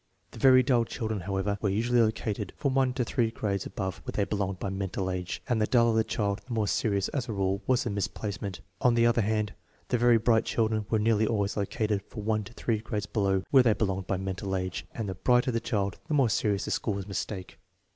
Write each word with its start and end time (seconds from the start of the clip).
The 0.31 0.39
very 0.39 0.63
dull 0.63 0.83
children, 0.83 1.19
however, 1.19 1.59
were 1.61 1.69
usually 1.69 2.01
located 2.01 2.53
from 2.57 2.73
one 2.73 2.91
to 2.93 3.05
three 3.05 3.29
grades 3.29 3.67
above 3.67 3.97
where 4.03 4.11
they 4.13 4.23
belonged 4.23 4.57
by 4.57 4.69
mental 4.71 5.11
age, 5.11 5.43
and 5.47 5.61
the 5.61 5.67
duller 5.67 5.95
the 5.95 6.03
child 6.03 6.41
the 6.47 6.53
more 6.55 6.67
serious, 6.67 7.07
as 7.09 7.29
a 7.29 7.33
rule, 7.33 7.61
was 7.67 7.83
the 7.83 7.91
misplacement. 7.91 8.61
On 8.81 8.95
the 8.95 9.05
other 9.05 9.21
hand, 9.21 9.53
the 9.89 9.99
very 9.99 10.17
bright 10.17 10.45
children 10.45 10.87
were 10.89 10.97
'nearly 10.97 11.27
always 11.27 11.55
located 11.55 12.01
from 12.01 12.25
one 12.25 12.43
to 12.45 12.53
three 12.53 12.79
grades 12.79 13.05
below 13.05 13.43
where 13.51 13.61
they 13.61 13.73
belonged 13.73 14.07
by 14.07 14.17
mental 14.17 14.55
age, 14.55 14.87
and 14.91 15.07
the 15.07 15.13
brighter 15.13 15.51
the 15.51 15.59
child 15.59 15.99
the 16.07 16.15
more 16.15 16.29
serious 16.29 16.65
the 16.65 16.71
school's 16.71 17.05
mistake. 17.05 17.59